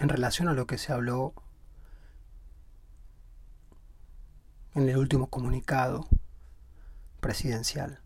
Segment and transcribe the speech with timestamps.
[0.00, 1.34] en relación a lo que se habló
[4.74, 6.08] en el último comunicado
[7.20, 8.00] presidencial.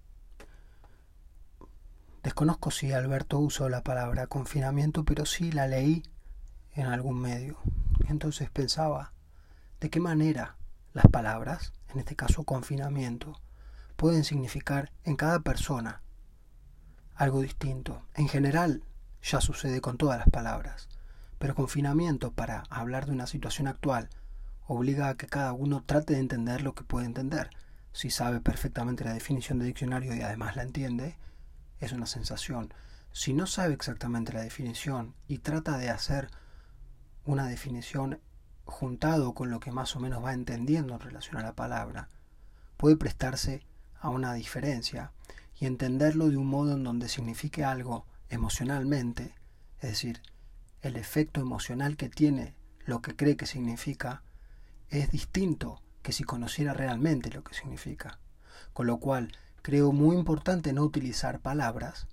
[2.24, 6.02] Desconozco si Alberto usó la palabra confinamiento, pero sí la leí
[6.72, 7.58] en algún medio.
[8.08, 9.12] Entonces pensaba,
[9.78, 10.56] ¿de qué manera
[10.94, 13.40] las palabras, en este caso confinamiento,
[13.94, 16.02] pueden significar en cada persona
[17.14, 18.02] algo distinto?
[18.14, 18.82] En general,
[19.22, 20.88] ya sucede con todas las palabras,
[21.44, 24.08] pero confinamiento para hablar de una situación actual
[24.66, 27.50] obliga a que cada uno trate de entender lo que puede entender.
[27.92, 31.18] Si sabe perfectamente la definición de diccionario y además la entiende,
[31.80, 32.72] es una sensación.
[33.12, 36.30] Si no sabe exactamente la definición y trata de hacer
[37.26, 38.20] una definición
[38.64, 42.08] juntado con lo que más o menos va entendiendo en relación a la palabra,
[42.78, 43.66] puede prestarse
[44.00, 45.12] a una diferencia
[45.60, 49.34] y entenderlo de un modo en donde signifique algo emocionalmente,
[49.82, 50.22] es decir,
[50.84, 54.22] el efecto emocional que tiene lo que cree que significa,
[54.90, 58.18] es distinto que si conociera realmente lo que significa.
[58.74, 59.32] Con lo cual,
[59.62, 62.06] creo muy importante no utilizar palabras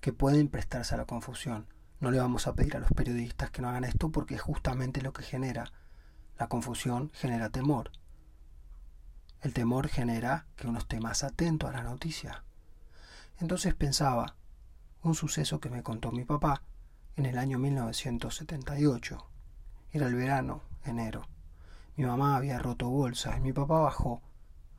[0.00, 1.66] que pueden prestarse a la confusión.
[2.00, 5.02] No le vamos a pedir a los periodistas que no hagan esto porque es justamente
[5.02, 5.70] lo que genera.
[6.38, 7.90] La confusión genera temor.
[9.42, 12.42] El temor genera que uno esté más atento a la noticia.
[13.38, 14.36] Entonces pensaba,
[15.02, 16.62] un suceso que me contó mi papá
[17.18, 19.26] en el año 1978.
[19.90, 21.26] Era el verano, enero.
[21.96, 24.22] Mi mamá había roto bolsas y mi papá bajó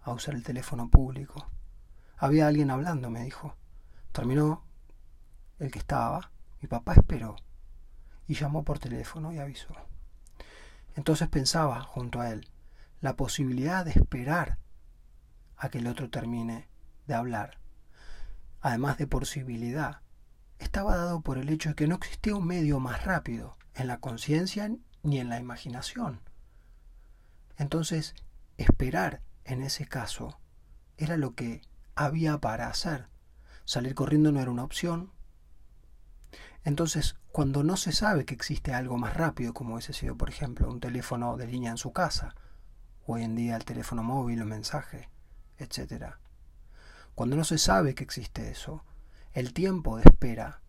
[0.04, 1.46] a usar el teléfono público.
[2.16, 3.58] Había alguien hablando, me dijo.
[4.14, 4.64] Terminó
[5.60, 6.32] el que estaba.
[6.62, 7.36] Mi papá esperó
[8.26, 9.76] y llamó por teléfono y avisó.
[10.96, 12.48] Entonces pensaba, junto a él,
[13.02, 14.60] la posibilidad de esperar
[15.58, 16.70] a que el otro termine
[17.06, 17.58] de hablar.
[18.62, 20.00] Además de posibilidad,
[20.60, 24.00] estaba dado por el hecho de que no existía un medio más rápido en la
[24.00, 24.70] conciencia
[25.04, 26.22] ni en la imaginación.
[27.58, 28.14] Entonces,
[28.58, 30.40] esperar en ese caso
[30.98, 31.62] era lo que
[31.96, 33.08] había para hacer.
[33.66, 35.12] Salir corriendo no era una opción.
[36.64, 40.70] Entonces, cuando no se sabe que existe algo más rápido, como hubiese sido, por ejemplo,
[40.70, 42.36] un teléfono de línea en su casa,
[43.06, 45.10] hoy en día el teléfono móvil, un mensaje,
[45.58, 46.16] etc.
[47.16, 48.84] Cuando no se sabe que existe eso,
[49.34, 50.62] el tiempo de espera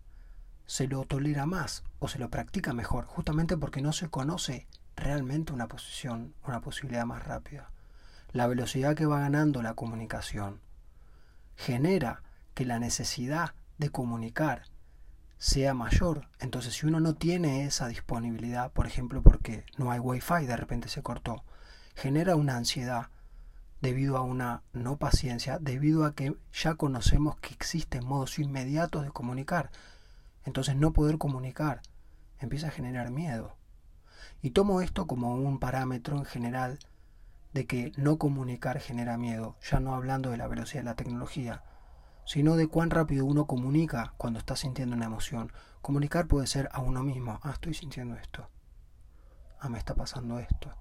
[0.66, 4.66] se lo tolera más o se lo practica mejor, justamente porque no se conoce
[4.96, 7.70] realmente una posición, una posibilidad más rápida.
[8.32, 10.60] La velocidad que va ganando la comunicación
[11.56, 12.22] genera
[12.54, 14.64] que la necesidad de comunicar
[15.38, 16.28] sea mayor.
[16.38, 20.88] Entonces, si uno no tiene esa disponibilidad, por ejemplo, porque no hay wifi, de repente
[20.88, 21.42] se cortó,
[21.96, 23.08] genera una ansiedad
[23.80, 29.10] debido a una no paciencia, debido a que ya conocemos que existen modos inmediatos de
[29.10, 29.70] comunicar.
[30.44, 31.82] Entonces, no poder comunicar
[32.38, 33.56] empieza a generar miedo.
[34.42, 36.78] Y tomo esto como un parámetro en general
[37.52, 41.62] de que no comunicar genera miedo, ya no hablando de la velocidad de la tecnología,
[42.24, 45.52] sino de cuán rápido uno comunica cuando está sintiendo una emoción.
[45.82, 48.48] Comunicar puede ser a uno mismo, ah, estoy sintiendo esto,
[49.58, 50.74] ah, me está pasando esto,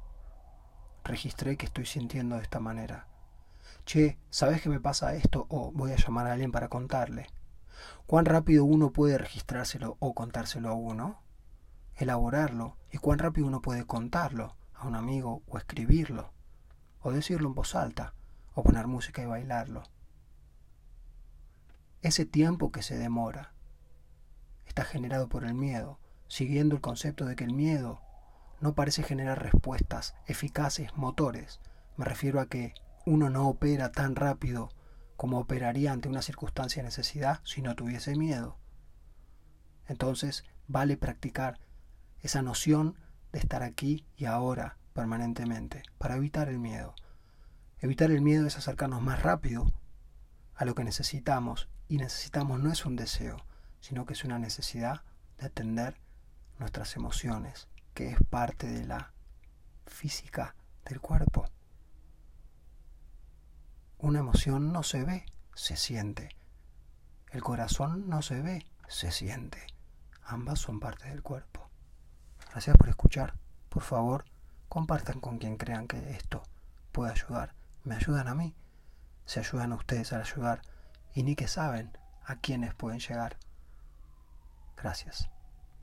[1.10, 3.08] registré que estoy sintiendo de esta manera.
[3.86, 5.46] Che, ¿sabes que me pasa esto?
[5.50, 7.28] O voy a llamar a alguien para contarle.
[8.08, 11.22] ¿Cuán rápido uno puede registrárselo o contárselo a uno?
[12.00, 16.32] elaborarlo y cuán rápido uno puede contarlo a un amigo o escribirlo,
[17.02, 18.14] o decirlo en voz alta,
[18.54, 19.84] o poner música y bailarlo.
[22.02, 23.54] Ese tiempo que se demora
[24.66, 28.02] está generado por el miedo, siguiendo el concepto de que el miedo
[28.62, 31.60] no parece generar respuestas eficaces, motores.
[31.98, 32.74] Me refiero a que
[33.06, 34.70] uno no opera tan rápido
[35.16, 38.58] como operaría ante una circunstancia de necesidad si no tuviese miedo.
[39.88, 41.60] Entonces, vale practicar
[42.22, 42.96] esa noción
[43.32, 46.94] de estar aquí y ahora permanentemente, para evitar el miedo.
[47.80, 49.72] Evitar el miedo es acercarnos más rápido
[50.56, 53.38] a lo que necesitamos, y necesitamos no es un deseo,
[53.80, 55.04] sino que es una necesidad
[55.38, 55.96] de atender
[56.60, 57.70] nuestras emociones,
[58.00, 59.12] que es parte de la
[59.86, 60.56] física
[60.86, 61.46] del cuerpo.
[63.98, 66.30] Una emoción no se ve, se siente.
[67.30, 69.68] El corazón no se ve, se siente.
[70.24, 71.70] Ambas son parte del cuerpo.
[72.52, 73.34] Gracias por escuchar.
[73.68, 74.24] Por favor,
[74.70, 76.44] compartan con quien crean que esto
[76.94, 77.54] puede ayudar.
[77.84, 78.56] Me ayudan a mí,
[79.26, 80.62] se ayudan a ustedes al ayudar
[81.14, 83.36] y ni que saben a quiénes pueden llegar.
[84.78, 85.30] Gracias.